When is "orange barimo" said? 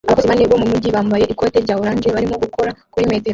1.81-2.35